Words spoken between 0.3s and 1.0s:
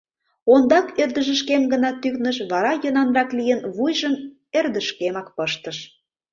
Ондак